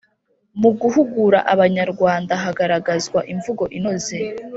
[0.61, 4.17] Mu guhugura Abanyarwanda, hagaragazwa imvugo inoze